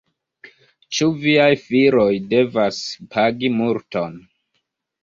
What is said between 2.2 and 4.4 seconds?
devas pagi multon?